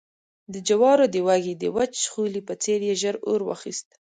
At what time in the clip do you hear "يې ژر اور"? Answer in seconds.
2.87-3.39